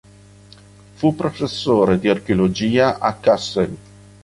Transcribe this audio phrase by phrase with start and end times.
[0.93, 3.77] Fu professore di archeologia a Kassel.